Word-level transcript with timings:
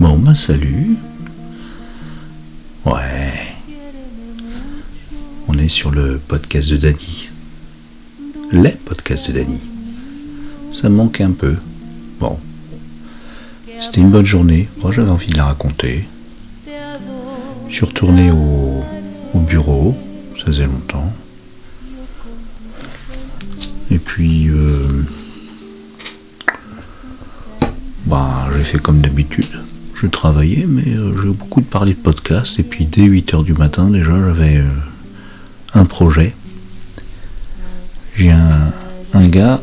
Bon, 0.00 0.16
bah 0.16 0.34
salut. 0.34 0.96
Ouais. 2.86 3.54
On 5.46 5.58
est 5.58 5.68
sur 5.68 5.90
le 5.90 6.18
podcast 6.26 6.70
de 6.70 6.78
Dany. 6.78 7.28
Les 8.50 8.70
podcasts 8.70 9.28
de 9.30 9.34
Dany. 9.34 9.60
Ça 10.72 10.88
me 10.88 10.96
manque 10.96 11.20
un 11.20 11.32
peu. 11.32 11.54
Bon. 12.18 12.38
C'était 13.78 14.00
une 14.00 14.10
bonne 14.10 14.24
journée. 14.24 14.70
Moi, 14.80 14.90
j'avais 14.90 15.10
envie 15.10 15.26
de 15.26 15.36
la 15.36 15.44
raconter. 15.44 16.08
Je 17.68 17.74
suis 17.74 17.84
retourné 17.84 18.30
au, 18.30 18.82
au 19.34 19.38
bureau. 19.40 19.94
Ça 20.38 20.46
faisait 20.46 20.64
longtemps. 20.64 21.12
Et 23.90 23.98
puis, 23.98 24.48
euh, 24.48 25.04
bah, 28.06 28.48
j'ai 28.56 28.64
fait 28.64 28.78
comme 28.78 29.02
d'habitude. 29.02 29.60
Je 30.00 30.06
travaillais, 30.06 30.64
mais 30.66 30.96
euh, 30.96 31.14
j'ai 31.20 31.28
beaucoup 31.28 31.60
parlé 31.60 31.92
de 31.92 31.98
podcasts. 31.98 32.58
Et 32.58 32.62
puis, 32.62 32.86
dès 32.86 33.02
8h 33.02 33.44
du 33.44 33.52
matin, 33.52 33.90
déjà, 33.90 34.12
j'avais 34.12 34.56
euh, 34.56 34.64
un 35.74 35.84
projet. 35.84 36.34
J'ai 38.16 38.30
un, 38.30 38.72
un 39.12 39.28
gars, 39.28 39.60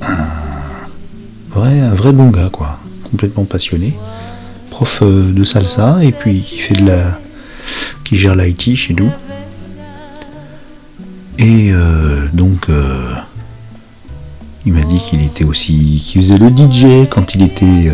un 0.00 0.16
vrai, 1.50 1.80
un 1.80 1.92
vrai 1.92 2.12
bon 2.12 2.30
gars, 2.30 2.48
quoi. 2.50 2.78
Complètement 3.10 3.44
passionné. 3.44 3.92
Prof 4.70 5.00
euh, 5.02 5.30
de 5.30 5.44
salsa, 5.44 6.02
et 6.02 6.12
puis 6.12 6.46
il 6.50 6.60
fait 6.60 6.74
de 6.76 6.86
la. 6.86 7.18
qui 8.04 8.16
gère 8.16 8.34
l'IT 8.34 8.74
chez 8.76 8.94
nous. 8.94 9.10
Et 11.38 11.72
donc, 12.32 12.68
il 14.64 14.72
m'a 14.72 14.84
dit 14.84 14.98
qu'il 14.98 15.24
était 15.24 15.42
aussi, 15.42 16.00
qu'il 16.04 16.22
faisait 16.22 16.38
le 16.38 16.48
DJ 16.50 17.08
quand 17.10 17.34
il 17.34 17.42
était 17.42 17.90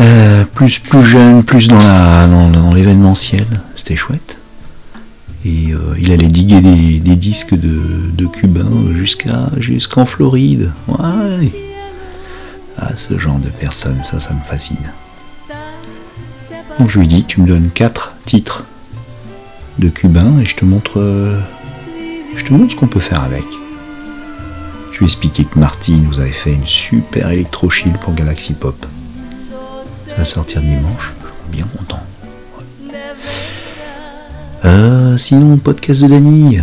euh, 0.00 0.44
plus 0.44 0.78
plus 0.78 1.04
jeune, 1.04 1.42
plus 1.42 1.68
dans 1.68 1.78
la 1.78 2.26
dans, 2.26 2.72
l'événementiel. 2.72 3.46
C'était 3.74 3.96
chouette. 3.96 4.38
Et 5.44 5.72
euh, 5.72 5.96
il 5.98 6.12
allait 6.12 6.28
diguer 6.28 6.60
des, 6.60 7.16
disques 7.16 7.54
de, 7.54 7.80
de 8.14 8.26
cubains 8.26 8.94
jusqu'à 8.94 9.50
jusqu'en 9.58 10.04
Floride. 10.06 10.72
Ouais. 10.86 11.52
Ah, 12.78 12.96
ce 12.96 13.18
genre 13.18 13.38
de 13.38 13.48
personne, 13.48 14.02
ça, 14.02 14.20
ça 14.20 14.32
me 14.32 14.40
fascine. 14.40 14.76
Donc 16.78 16.88
je 16.88 16.98
lui 17.00 17.06
dis, 17.06 17.24
tu 17.24 17.40
me 17.40 17.46
donnes 17.46 17.70
quatre 17.70 18.14
titres 18.24 18.64
de 19.78 19.88
cubains 19.88 20.38
et 20.40 20.44
je 20.44 20.56
te 20.56 20.64
montre, 20.64 21.00
euh, 21.00 21.38
je 22.36 22.44
te 22.44 22.52
montre 22.52 22.72
ce 22.72 22.76
qu'on 22.76 22.86
peut 22.86 23.00
faire 23.00 23.22
avec. 23.22 23.44
Je 24.92 24.98
lui 24.98 25.04
ai 25.04 25.06
expliqué 25.06 25.44
que 25.44 25.58
Marty 25.58 25.92
nous 25.92 26.20
avait 26.20 26.30
fait 26.30 26.52
une 26.52 26.66
super 26.66 27.30
électro 27.30 27.68
chill 27.68 27.92
pour 27.92 28.14
Galaxy 28.14 28.54
Pop. 28.54 28.86
Ça 30.12 30.18
va 30.18 30.24
sortir 30.26 30.60
dimanche, 30.60 31.14
je 31.22 31.26
suis 31.26 31.50
bien 31.50 31.66
content. 31.74 32.02
Euh, 34.66 35.16
sinon, 35.16 35.56
podcast 35.56 36.02
de 36.02 36.08
Dany. 36.08 36.60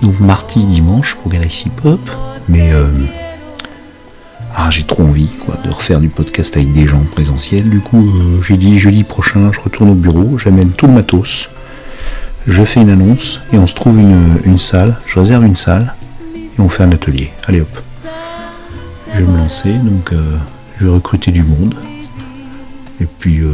Donc 0.00 0.20
Marty 0.20 0.64
dimanche 0.66 1.16
pour 1.16 1.32
Galaxy 1.32 1.70
Pop, 1.70 1.98
mais 2.48 2.70
euh, 2.72 2.86
ah, 4.54 4.70
j'ai 4.70 4.84
trop 4.84 5.02
envie 5.02 5.26
quoi, 5.44 5.56
de 5.64 5.70
refaire 5.70 5.98
du 5.98 6.08
podcast 6.08 6.56
avec 6.56 6.72
des 6.72 6.86
gens 6.86 7.02
présentiels. 7.10 7.68
Du 7.68 7.80
coup, 7.80 8.06
euh, 8.06 8.40
j'ai 8.40 8.56
dit 8.56 8.78
jeudi 8.78 9.02
prochain, 9.02 9.50
je 9.52 9.58
retourne 9.58 9.90
au 9.90 9.94
bureau, 9.94 10.38
j'amène 10.38 10.70
tout 10.70 10.86
le 10.86 10.92
matos, 10.92 11.48
je 12.46 12.62
fais 12.64 12.82
une 12.82 12.90
annonce 12.90 13.40
et 13.52 13.58
on 13.58 13.66
se 13.66 13.74
trouve 13.74 13.98
une, 13.98 14.38
une 14.44 14.60
salle, 14.60 14.96
je 15.08 15.18
réserve 15.18 15.44
une 15.44 15.56
salle 15.56 15.92
et 16.36 16.60
on 16.60 16.68
fait 16.68 16.84
un 16.84 16.92
atelier. 16.92 17.32
Allez 17.48 17.62
hop. 17.62 17.80
Je 19.12 19.24
vais 19.24 19.32
me 19.32 19.38
lancer, 19.38 19.72
donc 19.72 20.12
euh, 20.12 20.36
je 20.78 20.86
vais 20.86 20.90
recruter 20.90 21.30
du 21.30 21.42
monde. 21.42 21.74
Et 23.00 23.06
puis 23.06 23.40
euh, 23.40 23.52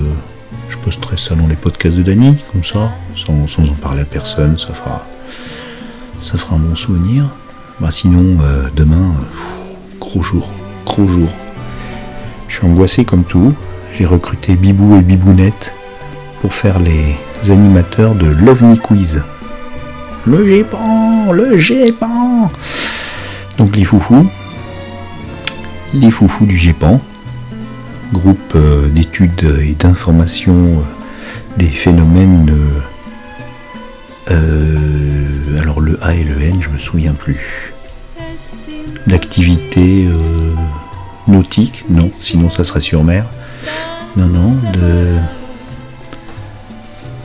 je 0.69 0.77
posterai 0.79 1.17
ça 1.17 1.35
dans 1.35 1.47
les 1.47 1.57
podcasts 1.57 1.97
de 1.97 2.03
Dany, 2.03 2.37
comme 2.53 2.65
ça, 2.65 2.93
sans, 3.17 3.45
en 3.59 3.75
parler 3.75 4.03
à 4.03 4.05
personne, 4.05 4.59
ça 4.59 4.73
fera, 4.73 5.07
ça 6.21 6.39
fera 6.39 6.57
un 6.57 6.59
bon 6.59 6.75
souvenir. 6.75 7.29
Bah, 7.81 7.91
sinon, 7.91 8.39
euh, 8.43 8.69
demain, 8.75 9.15
gros 9.99 10.23
jour, 10.23 10.51
gros 10.85 11.09
jour. 11.09 11.29
Je 12.49 12.57
suis 12.57 12.67
angoissé 12.67 13.05
comme 13.05 13.25
tout. 13.25 13.55
J'ai 13.97 14.05
recruté 14.05 14.55
Bibou 14.55 14.97
et 14.97 15.03
Bibounette 15.03 15.73
pour 16.41 16.55
faire 16.55 16.79
les 16.79 17.51
animateurs 17.51 18.15
de 18.15 18.27
l'OVNI 18.27 18.79
Quiz. 18.79 19.23
Le 20.27 20.47
GEPAN, 20.47 21.33
le 21.33 21.59
GEPAN 21.59 22.51
Donc 23.57 23.75
les 23.77 23.85
foufous, 23.85 24.29
les 25.95 26.11
foufous 26.11 26.47
du 26.47 26.57
GEPAN, 26.57 27.01
groupe 28.13 28.55
euh, 28.55 28.89
d'études 28.89 29.59
et 29.63 29.73
d'information 29.73 30.55
euh, 30.55 30.83
des 31.57 31.69
phénomènes, 31.69 32.51
euh, 34.31 35.59
alors 35.59 35.81
le 35.81 35.99
A 36.03 36.15
et 36.15 36.25
le 36.25 36.41
N, 36.41 36.61
je 36.61 36.69
me 36.69 36.79
souviens 36.79 37.13
plus. 37.13 37.73
D'activité 39.07 40.07
euh, 40.07 40.55
nautique, 41.27 41.85
non, 41.89 42.11
sinon 42.19 42.51
ça 42.51 42.65
serait 42.65 42.81
sur 42.81 43.03
mer. 43.03 43.27
Non, 44.17 44.27
non, 44.27 44.51
de 44.73 45.17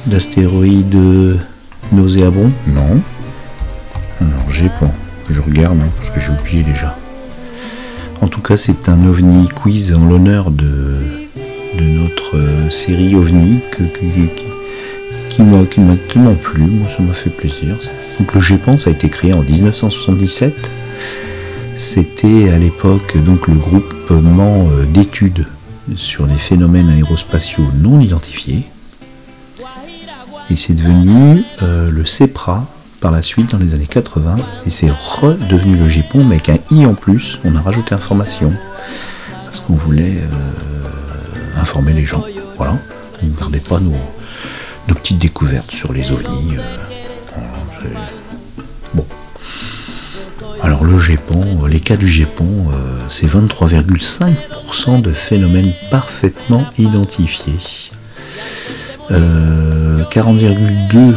d'astéroïdes 0.05 1.39
nauséabonds, 1.91 2.51
non. 2.67 3.01
Alors 4.21 4.51
j'ai 4.51 4.69
je 5.31 5.41
regarde 5.41 5.79
hein, 5.79 5.89
parce 5.97 6.09
que 6.11 6.19
j'ai 6.19 6.29
oublié 6.29 6.63
déjà. 6.63 6.95
En 8.21 8.27
tout 8.27 8.41
cas, 8.41 8.57
c'est 8.57 8.89
un 8.89 9.05
ovni 9.05 9.47
quiz 9.49 9.93
en 9.93 10.05
l'honneur 10.05 10.51
de, 10.51 10.95
notre 11.79 12.37
euh, 12.37 12.69
série 12.69 13.15
ovni 13.15 13.59
que, 13.71 13.83
qui 15.29 15.41
m'a 15.41 15.65
tellement 15.65 16.35
plu. 16.35 16.63
Moi, 16.63 16.87
ça 16.95 17.03
m'a 17.03 17.13
fait 17.13 17.29
plaisir. 17.29 17.75
Donc 18.19 18.33
le 18.33 18.39
GEPAN, 18.39 18.77
ça 18.77 18.89
a 18.89 18.93
été 18.93 19.09
créé 19.09 19.33
en 19.33 19.41
1977. 19.41 20.71
C'était 21.75 22.49
à 22.49 22.57
l'époque 22.57 23.17
donc 23.17 23.47
le 23.47 23.55
groupement 23.55 24.67
euh, 24.71 24.85
d'études 24.85 25.45
sur 25.95 26.25
les 26.25 26.35
phénomènes 26.35 26.89
aérospatiaux 26.89 27.65
non 27.77 27.99
identifiés. 27.99 28.63
Et 30.49 30.55
c'est 30.55 30.73
devenu 30.73 31.43
euh, 31.61 31.89
le 31.91 32.05
CEPRA 32.05 32.65
par 32.99 33.11
la 33.11 33.21
suite 33.21 33.51
dans 33.51 33.57
les 33.57 33.73
années 33.73 33.87
80. 33.87 34.37
Et 34.65 34.69
c'est 34.69 34.89
redevenu 34.89 35.75
le 35.77 35.87
GEPON, 35.87 36.23
mais 36.23 36.35
avec 36.35 36.49
un 36.49 36.57
I 36.71 36.85
en 36.85 36.93
plus. 36.93 37.39
On 37.43 37.55
a 37.55 37.61
rajouté 37.61 37.93
information. 37.95 38.53
Parce 39.45 39.59
qu'on 39.59 39.75
voulait 39.75 40.17
euh, 40.17 41.61
informer 41.61 41.93
les 41.93 42.03
gens. 42.03 42.23
Voilà. 42.57 42.77
On 43.21 43.25
ne 43.25 43.31
gardait 43.31 43.59
pas 43.59 43.79
nos, 43.79 43.93
petites 44.95 45.19
découvertes 45.19 45.71
sur 45.71 45.93
les 45.93 46.11
ovnis. 46.11 46.57
euh, 46.57 47.87
bon. 48.93 49.05
Alors 50.61 50.83
le 50.83 50.97
GEPON, 50.97 51.63
euh, 51.63 51.67
les 51.67 51.79
cas 51.79 51.95
du 51.95 52.07
euh, 52.23 52.73
c'est 53.09 53.27
23,5% 53.27 55.01
de 55.01 55.11
phénomènes 55.11 55.73
parfaitement 55.91 56.65
identifiés. 56.77 57.91
Euh, 59.11 60.03
40,2% 60.05 61.15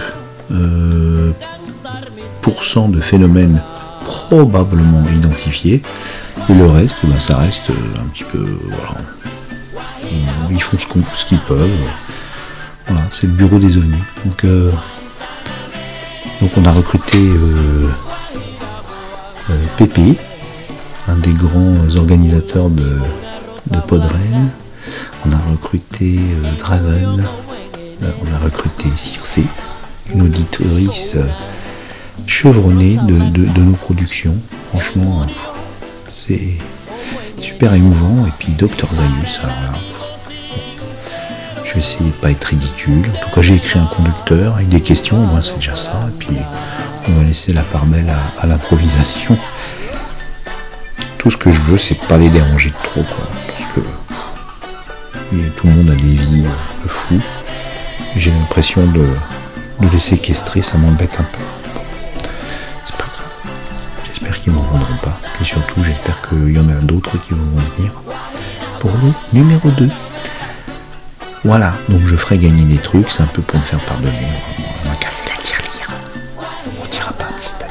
de 2.88 3.00
phénomènes 3.00 3.60
probablement 4.04 5.04
identifiés. 5.14 5.82
Et 6.48 6.54
le 6.54 6.66
reste, 6.66 6.98
ben, 7.04 7.20
ça 7.20 7.36
reste 7.36 7.70
euh, 7.70 8.00
un 8.00 8.08
petit 8.08 8.24
peu. 8.24 8.44
Voilà. 8.64 9.00
Ils 10.50 10.62
font 10.62 10.78
ce 10.78 11.24
qu'ils 11.24 11.38
peuvent. 11.40 11.70
Voilà, 12.86 13.02
c'est 13.10 13.26
le 13.26 13.34
bureau 13.34 13.58
des 13.58 13.76
ovnis. 13.76 14.02
Donc, 14.24 14.44
euh, 14.44 14.70
donc 16.40 16.50
on 16.56 16.64
a 16.64 16.72
recruté 16.72 17.18
euh, 17.18 17.88
euh, 19.50 19.64
Pépé, 19.76 20.16
un 21.06 21.16
des 21.16 21.32
grands 21.32 21.96
organisateurs 21.96 22.70
de, 22.70 22.98
de 23.70 23.78
Podren. 23.86 24.48
On 25.26 25.32
a 25.32 25.38
recruté 25.50 26.18
Draven. 26.58 27.24
On 28.00 28.34
a 28.34 28.38
recruté 28.44 28.88
Circe, 28.96 29.40
une 30.14 30.22
auditrice 30.22 31.16
chevronnée 32.26 32.96
de, 33.06 33.60
nos 33.60 33.72
productions. 33.72 34.34
Franchement, 34.70 35.22
euh, 35.22 35.32
c'est 36.08 36.58
super 37.38 37.74
émouvant. 37.74 38.26
Et 38.26 38.32
puis 38.38 38.52
Dr 38.52 38.88
Zaius, 38.92 39.40
alors 39.42 39.60
là, 39.66 39.78
je 41.64 41.72
vais 41.72 41.78
essayer 41.78 42.10
de 42.10 42.14
pas 42.14 42.30
être 42.30 42.44
ridicule. 42.44 43.04
En 43.14 43.26
tout 43.26 43.34
cas, 43.34 43.42
j'ai 43.42 43.56
écrit 43.56 43.78
un 43.78 43.86
conducteur 43.86 44.54
avec 44.56 44.68
des 44.68 44.80
questions, 44.80 45.16
moi 45.18 45.40
c'est 45.42 45.56
déjà 45.56 45.76
ça. 45.76 46.08
Et 46.08 46.18
puis 46.18 46.36
on 47.08 47.12
va 47.12 47.24
laisser 47.24 47.52
la 47.52 47.62
part 47.62 47.86
belle 47.86 48.12
à, 48.38 48.46
l'improvisation. 48.46 49.36
Tout 51.18 51.30
ce 51.30 51.36
que 51.36 51.50
je 51.50 51.60
veux, 51.60 51.78
c'est 51.78 51.98
pas 52.06 52.16
les 52.16 52.30
déranger 52.30 52.72
trop. 52.84 53.04
Parce 53.48 53.74
que 53.74 53.80
tout 55.56 55.66
le 55.66 55.72
monde 55.72 55.90
a 55.90 55.94
des 55.94 56.02
vies 56.02 56.44
euh, 56.44 56.84
de 56.84 56.88
fou. 56.88 57.20
J'ai 58.16 58.30
l'impression 58.30 58.86
de 58.86 59.06
les 59.92 59.98
séquestrer, 59.98 60.62
ça 60.62 60.78
m'embête 60.78 61.16
un 61.20 61.24
peu. 61.24 61.57
Qu'ils 64.48 64.56
m'en 64.56 64.62
voudront 64.62 64.96
pas. 65.02 65.20
Et 65.42 65.44
surtout, 65.44 65.82
j'espère 65.84 66.26
qu'il 66.26 66.52
y 66.52 66.58
en 66.58 66.70
a 66.70 66.80
d'autres 66.80 67.18
qui 67.20 67.32
vont 67.32 67.60
venir. 67.76 67.92
pour 68.78 68.90
le 69.02 69.38
numéro 69.38 69.68
2. 69.70 69.88
Voilà, 71.44 71.74
donc 71.88 72.00
je 72.06 72.16
ferai 72.16 72.38
gagner 72.38 72.64
des 72.64 72.78
trucs, 72.78 73.10
c'est 73.10 73.22
un 73.22 73.26
peu 73.26 73.42
pour 73.42 73.58
me 73.58 73.64
faire 73.64 73.80
pardonner. 73.80 74.12
On 74.84 74.88
va 74.88 74.96
casser 74.96 75.24
la 75.28 75.36
tirelire. 75.42 75.90
On 76.82 76.86
dira 76.88 77.12
pas 77.12 77.28
Mister. 77.38 77.66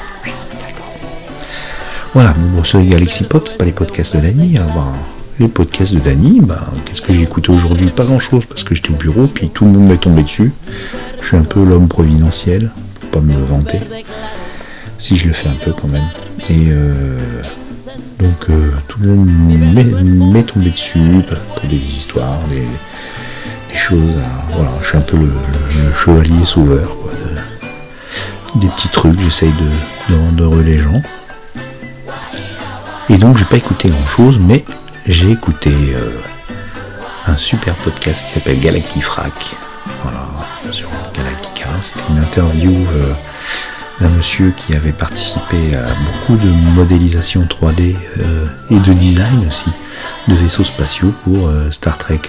Voilà, 2.13 2.33
bon, 2.37 2.63
c'est 2.63 2.83
Galaxy 2.85 3.23
Pop, 3.23 3.47
c'est 3.47 3.57
pas 3.57 3.65
les 3.65 3.71
podcasts 3.71 4.15
de 4.15 4.21
Dany. 4.21 4.57
Hein, 4.57 4.67
ben, 4.75 4.93
les 5.39 5.47
podcasts 5.47 5.93
de 5.93 5.99
Dany, 5.99 6.41
ben, 6.41 6.59
qu'est-ce 6.85 7.01
que 7.01 7.13
j'ai 7.13 7.23
écouté 7.23 7.51
aujourd'hui? 7.51 7.89
Pas 7.89 8.05
grand 8.05 8.19
chose 8.19 8.45
parce 8.45 8.63
que 8.63 8.75
j'étais 8.75 8.91
au 8.91 8.95
bureau, 8.95 9.27
puis 9.27 9.49
tout 9.49 9.65
le 9.65 9.71
monde 9.71 9.87
m'est 9.87 9.97
tombé 9.97 10.23
dessus. 10.23 10.51
Je 11.21 11.27
suis 11.27 11.37
un 11.37 11.43
peu 11.43 11.63
l'homme 11.63 11.87
providentiel, 11.87 12.71
pour 12.99 13.09
pas 13.09 13.19
me 13.21 13.33
vanter. 13.45 13.79
Si 14.97 15.15
je 15.15 15.27
le 15.27 15.33
fais 15.33 15.49
un 15.49 15.55
peu 15.55 15.71
quand 15.71 15.87
même. 15.87 16.09
Et 16.49 16.67
euh, 16.69 17.19
donc 18.19 18.49
euh, 18.49 18.71
tout 18.87 18.99
le 19.01 19.09
monde 19.09 20.33
m'est 20.33 20.43
tombé 20.43 20.71
dessus 20.71 20.99
pour 21.55 21.69
des 21.69 21.75
histoires, 21.75 22.39
des, 22.49 22.65
choses. 23.77 23.99
voilà, 24.53 24.71
je 24.81 24.87
suis 24.87 24.97
un 24.97 25.01
peu 25.01 25.17
le, 25.17 25.29
chevalier 25.95 26.45
sauveur. 26.45 26.95
des 28.55 28.67
petits 28.67 28.89
trucs, 28.89 29.19
j'essaye 29.19 29.51
de, 29.51 30.13
de 30.13 30.19
rendre 30.19 30.61
les 30.63 30.79
gens. 30.79 31.01
Et 33.09 33.17
donc 33.17 33.37
j'ai 33.37 33.45
pas 33.45 33.57
écouté 33.57 33.89
grand 33.89 34.07
chose, 34.07 34.37
mais 34.39 34.65
j'ai 35.05 35.31
écouté 35.31 35.71
euh, 35.71 36.11
un 37.25 37.37
super 37.37 37.73
podcast 37.75 38.25
qui 38.25 38.33
s'appelle 38.33 38.59
Galactifrac. 38.59 39.55
Voilà, 40.03 40.27
sur 40.71 40.89
Galactica. 41.13 41.67
C'était 41.81 42.03
une 42.09 42.19
interview 42.19 42.73
euh, 42.73 43.13
d'un 43.99 44.09
monsieur 44.09 44.53
qui 44.55 44.75
avait 44.75 44.91
participé 44.91 45.75
à 45.75 45.87
beaucoup 46.05 46.35
de 46.41 46.49
modélisation 46.75 47.43
3D 47.43 47.95
euh, 48.19 48.45
et 48.69 48.79
de 48.79 48.93
design 48.93 49.47
aussi 49.47 49.71
de 50.27 50.35
vaisseaux 50.35 50.63
spatiaux 50.63 51.13
pour 51.23 51.49
Star 51.71 51.97
Trek 51.97 52.21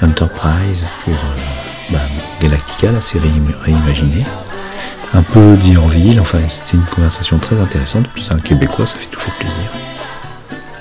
Enterprise, 0.00 0.86
pour 1.04 1.14
bah, 1.90 1.98
Galactica, 2.40 2.92
la 2.92 3.00
série 3.00 3.30
réimaginée 3.62 4.24
un 5.14 5.22
peu 5.22 5.56
d'Irville. 5.56 6.20
Enfin, 6.20 6.38
c'était 6.48 6.76
une 6.76 6.84
conversation 6.84 7.38
très 7.38 7.58
intéressante. 7.58 8.06
C'est 8.20 8.32
un 8.32 8.38
Québécois, 8.38 8.86
ça 8.86 8.98
fait 8.98 9.06
toujours 9.06 9.32
plaisir. 9.34 9.64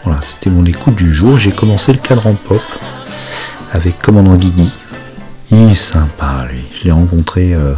Voilà, 0.04 0.22
c'était 0.22 0.50
mon 0.50 0.66
écoute 0.66 0.96
du 0.96 1.14
jour. 1.14 1.40
J'ai 1.40 1.52
commencé 1.52 1.94
le 1.94 2.00
cadran 2.00 2.34
pop 2.34 2.62
avec 3.72 4.00
Commandant 4.00 4.36
Guigui. 4.36 4.70
Il 5.52 5.72
est 5.72 5.76
sympa, 5.76 6.48
lui. 6.52 6.64
Je 6.80 6.86
l'ai 6.86 6.92
rencontré 6.92 7.54
euh, 7.54 7.74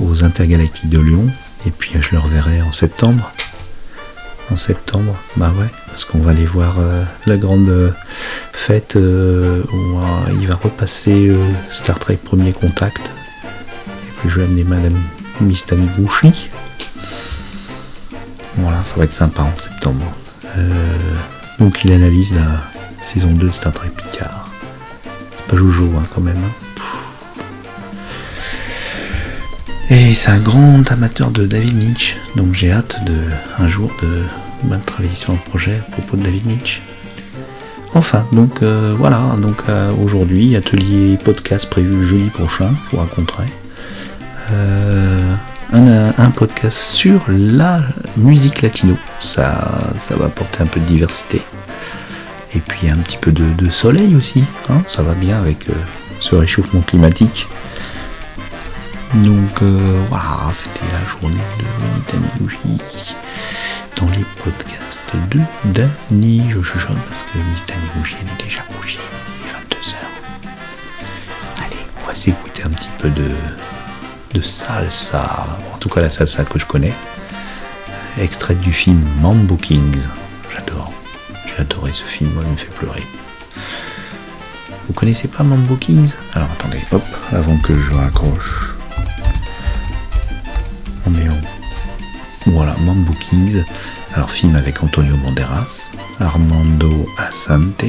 aux 0.00 0.24
Intergalactiques 0.24 0.88
de 0.88 0.98
Lyon. 0.98 1.26
Et 1.66 1.70
puis 1.70 1.92
je 2.00 2.12
le 2.12 2.18
reverrai 2.18 2.62
en 2.62 2.72
septembre. 2.72 3.32
En 4.50 4.56
septembre, 4.56 5.14
bah 5.36 5.52
ouais, 5.60 5.68
parce 5.86 6.04
qu'on 6.04 6.18
va 6.18 6.32
aller 6.32 6.46
voir 6.46 6.74
euh, 6.80 7.04
la 7.26 7.36
grande 7.36 7.68
euh, 7.68 7.90
fête 8.52 8.96
où 8.96 10.00
il 10.40 10.48
va 10.48 10.56
repasser 10.56 11.32
Star 11.70 11.98
Trek 12.00 12.16
Premier 12.16 12.52
Contact. 12.52 13.12
Et 13.86 14.12
puis 14.18 14.28
je 14.28 14.40
vais 14.40 14.46
amener 14.46 14.64
Madame 14.64 14.98
Gouchi. 15.96 16.50
Voilà, 18.56 18.82
ça 18.86 18.96
va 18.96 19.04
être 19.04 19.12
sympa 19.12 19.42
en 19.42 19.56
septembre. 19.56 20.04
Euh, 20.58 20.68
donc 21.58 21.84
il 21.84 21.92
analyse 21.92 22.34
la 22.34 22.62
saison 23.02 23.30
2 23.30 23.46
de 23.46 23.52
Star 23.52 23.72
Trek 23.72 23.90
Picard. 23.96 24.48
C'est 25.36 25.46
pas 25.46 25.56
Jojo 25.56 25.90
hein, 25.96 26.02
quand 26.14 26.20
même. 26.20 26.36
Hein. 26.36 26.69
Et 29.92 30.14
c'est 30.14 30.30
un 30.30 30.38
grand 30.38 30.88
amateur 30.92 31.32
de 31.32 31.46
David 31.46 31.82
Lynch, 31.82 32.16
donc 32.36 32.54
j'ai 32.54 32.70
hâte 32.70 33.04
de 33.04 33.14
un 33.58 33.66
jour 33.66 33.90
de, 34.00 34.22
bah, 34.62 34.78
travailler 34.86 35.16
sur 35.16 35.32
un 35.32 35.36
projet 35.36 35.80
à 35.88 35.90
propos 35.90 36.16
de 36.16 36.22
David 36.22 36.46
Lynch. 36.46 36.80
Enfin, 37.94 38.24
donc 38.30 38.62
euh, 38.62 38.94
voilà, 38.96 39.20
donc 39.42 39.56
euh, 39.68 39.90
aujourd'hui, 40.00 40.54
atelier 40.54 41.18
podcast 41.24 41.68
prévu 41.68 42.04
jeudi 42.04 42.30
prochain, 42.30 42.70
je 42.86 42.96
vous 42.96 43.02
raconterai. 43.02 43.46
un, 45.72 46.30
podcast 46.30 46.78
sur 46.78 47.20
la 47.28 47.82
musique 48.16 48.62
latino. 48.62 48.96
Ça, 49.18 49.92
ça 49.98 50.14
va 50.14 50.26
apporter 50.26 50.62
un 50.62 50.66
peu 50.66 50.78
de 50.78 50.86
diversité. 50.86 51.42
Et 52.54 52.60
puis 52.60 52.88
un 52.88 52.96
petit 52.96 53.16
peu 53.16 53.32
de, 53.32 53.70
soleil 53.70 54.14
aussi. 54.14 54.44
Hein. 54.68 54.82
ça 54.86 55.02
va 55.02 55.14
bien 55.14 55.36
avec 55.36 55.68
euh, 55.68 55.72
ce 56.20 56.36
réchauffement 56.36 56.80
climatique. 56.80 57.48
Donc 59.14 59.62
euh, 59.62 60.02
voilà, 60.08 60.52
c'était 60.52 60.86
la 60.92 61.04
journée 61.08 61.36
de 61.58 62.10
Taniguchi 62.10 63.16
dans 63.96 64.06
les 64.10 64.24
podcasts 64.42 65.02
de 65.30 65.40
Dani. 65.64 66.44
Je 66.48 66.62
chuchote 66.62 66.96
parce 67.08 67.24
que 67.24 67.38
Miss 67.50 67.64
Taniguchi 67.66 68.16
est 68.16 68.44
déjà 68.44 68.62
couché. 68.78 69.00
Il 69.40 69.46
est 69.48 69.52
22h. 69.52 69.94
Allez, 71.64 71.76
on 72.02 72.06
va 72.06 72.14
s'écouter 72.14 72.62
un 72.64 72.70
petit 72.70 72.88
peu 72.98 73.10
de, 73.10 73.30
de 74.34 74.40
salsa. 74.40 75.58
En 75.74 75.78
tout 75.78 75.88
cas, 75.88 76.02
la 76.02 76.10
salsa 76.10 76.44
que 76.44 76.58
je 76.58 76.66
connais 76.66 76.94
extrait 78.20 78.54
du 78.54 78.72
film 78.72 79.02
Mambo 79.20 79.56
Kings. 79.56 80.02
J'adore. 80.54 80.92
J'ai 81.46 81.60
adoré 81.60 81.92
ce 81.92 82.04
film, 82.04 82.30
moi, 82.34 82.44
il 82.46 82.52
me 82.52 82.56
fait 82.56 82.72
pleurer. 82.74 83.02
Vous 84.86 84.92
connaissez 84.92 85.28
pas 85.28 85.42
Mambo 85.42 85.74
Kings? 85.76 86.12
Alors 86.34 86.48
attendez, 86.52 86.80
hop, 86.92 87.02
avant 87.32 87.56
que 87.58 87.78
je 87.78 87.92
raccroche. 87.92 88.69
Voilà, 92.46 92.74
Mambo 92.80 93.12
Kings. 93.12 93.64
Alors 94.14 94.30
film 94.30 94.56
avec 94.56 94.82
Antonio 94.82 95.16
Banderas, 95.16 95.90
Armando 96.18 97.06
Asante. 97.18 97.84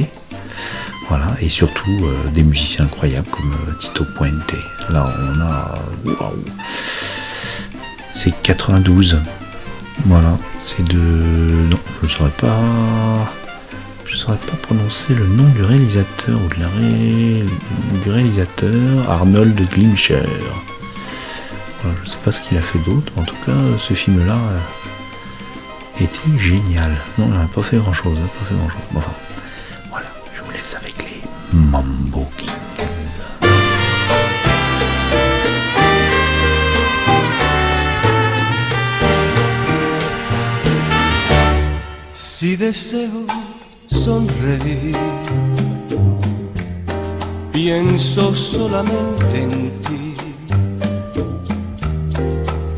Voilà, 1.08 1.36
et 1.40 1.48
surtout 1.48 1.90
euh, 2.04 2.28
des 2.30 2.42
musiciens 2.42 2.84
incroyables 2.84 3.28
comme 3.28 3.52
euh, 3.52 3.72
Tito 3.78 4.04
Puente. 4.16 4.54
Là, 4.90 5.12
on 5.18 5.40
a. 5.40 5.78
Waouh 6.04 6.44
C'est 8.12 8.34
92. 8.42 9.18
Voilà, 10.06 10.38
c'est 10.64 10.84
de. 10.84 10.98
Non, 10.98 11.78
je 12.00 12.06
ne 12.06 12.10
saurais 12.10 12.30
pas. 12.30 12.60
Je 14.06 14.12
ne 14.12 14.16
saurais 14.16 14.36
pas 14.36 14.56
prononcer 14.60 15.14
le 15.14 15.26
nom 15.26 15.48
du 15.50 15.62
réalisateur 15.62 16.38
ou 16.38 16.48
de 16.54 16.60
la 16.60 18.12
réalisateur, 18.12 19.10
Arnold 19.10 19.58
Glimcher. 19.70 20.22
Voilà, 21.82 21.98
je 22.02 22.06
ne 22.06 22.10
sais 22.10 22.18
pas 22.24 22.32
ce 22.32 22.40
qu'il 22.42 22.56
a 22.58 22.62
fait 22.62 22.78
d'autre, 22.80 23.12
en 23.16 23.22
tout 23.22 23.34
cas, 23.44 23.52
ce 23.78 23.94
film-là 23.94 24.38
était 26.00 26.38
génial. 26.38 26.96
Non, 27.18 27.26
il 27.26 27.38
n'a 27.38 27.46
pas 27.52 27.62
fait 27.62 27.76
grand-chose, 27.78 28.16
pas 28.18 28.44
fait 28.48 28.54
grand-chose. 28.54 28.80
Enfin, 28.94 29.12
voilà, 29.90 30.06
je 30.32 30.42
vous 30.42 30.50
laisse 30.52 30.74
avec 30.74 30.96
les 30.98 31.22
Mambo 31.52 32.28
Si 42.12 42.56
deseo 42.56 43.26
sonreír, 43.88 44.96
pienso 47.52 48.34
solamente 48.34 49.44
en 49.44 49.70
ti, 49.82 50.11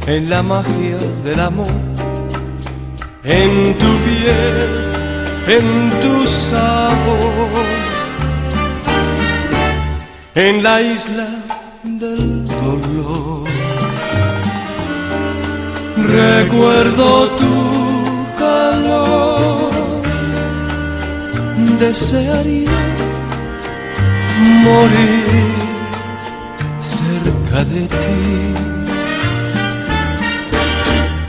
en 0.07 0.31
la 0.31 0.43
magia 0.43 0.99
del 1.25 1.41
amor, 1.41 1.67
en 3.25 3.79
tu 3.79 3.91
piel, 4.07 4.71
en 5.57 5.91
tu 6.03 6.27
sabor, 6.27 7.51
en 10.35 10.63
la 10.63 10.81
isla 10.81 11.29
del 11.83 12.47
dolor. 12.47 13.49
Recuerdo 15.97 17.29
tu 17.39 17.85
desearía 21.79 22.71
morir 24.65 25.25
cerca 26.81 27.65
de 27.65 27.83
ti. 28.03 28.84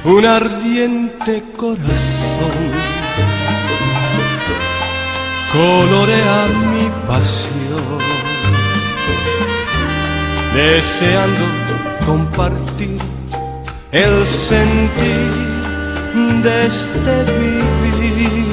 Un 0.05 0.23
ardiente 0.23 1.43
corazón 1.57 2.71
colorea 5.51 6.45
mi 6.71 6.91
pasión, 7.07 7.99
deseando 10.53 11.45
compartir 12.05 12.99
el 13.91 14.27
sentir 14.27 15.31
de 16.43 16.67
este 16.67 17.23
vivir 17.39 18.45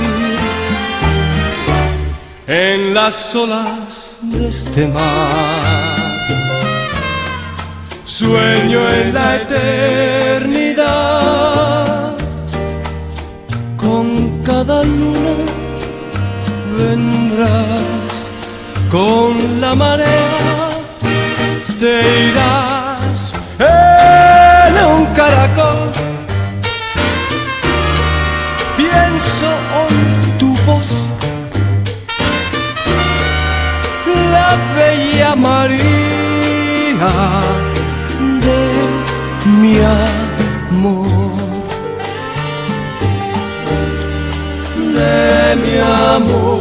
en 2.47 2.94
las 2.94 3.35
olas 3.35 4.21
de 4.23 4.49
este 4.49 4.88
mar. 4.88 5.92
Sueño 8.04 8.88
en 8.88 9.12
la 9.12 9.37
eternidad 9.37 11.42
con 13.93 14.09
cada 14.43 14.83
luna 14.85 15.35
vendrás 16.79 18.31
con 18.91 19.61
la 19.61 19.75
marea, 19.75 20.71
te 21.79 21.95
irás 22.29 23.35
en 23.59 24.75
un 24.95 25.05
caracol. 25.19 25.91
Pienso 28.79 29.49
oír 29.83 30.13
tu 30.41 30.51
voz, 30.67 30.91
la 34.35 34.51
bella 34.77 35.35
María 35.37 37.11
amor. 46.12 46.51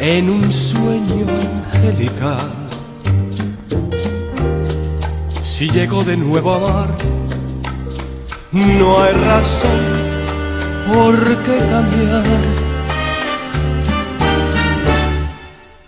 En 0.00 0.30
un 0.30 0.50
sueño 0.50 1.26
angelical. 1.74 2.50
Si 5.40 5.68
llego 5.68 6.02
de 6.04 6.16
nuevo 6.16 6.54
a 6.54 6.56
amar, 6.56 6.88
no 8.52 9.02
hay 9.02 9.12
razón 9.12 9.80
por 10.92 11.14
qué 11.44 11.58
cambiar. 11.70 12.24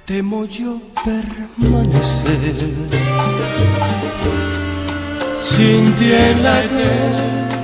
Temo 0.04 0.44
yo 0.44 0.78
permanecer 1.04 2.34
sin 5.42 5.92
ti 5.94 6.12
en 6.12 6.42
la 6.42 6.64
eternidad 6.64 7.62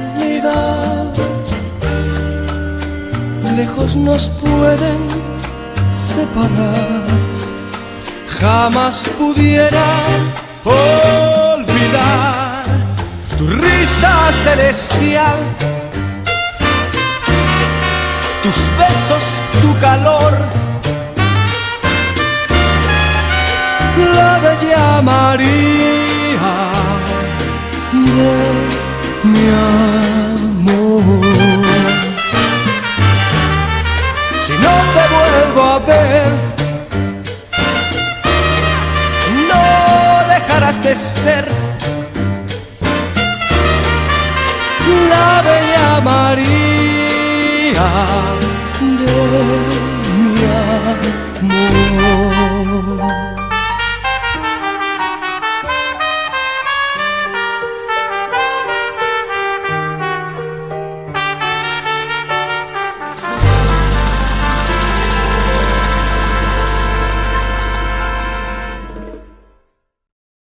lejos 3.58 3.96
nos 3.96 4.28
pueden 4.28 5.17
Jamás 8.40 9.08
pudiera 9.18 9.90
olvidar 10.64 12.64
tu 13.36 13.48
risa 13.48 14.30
celestial, 14.44 15.38
tus 18.42 18.58
besos, 18.78 19.24
tu 19.60 19.76
calor. 19.80 20.32
La 24.14 24.38
bella 24.38 25.02
María 25.02 25.98
de 40.88 40.94
ser 40.96 41.44
la 45.10 45.42
bella 45.42 46.00
María 46.00 47.88
de 48.80 49.18
mi 51.42 51.60
amor. 52.96 53.27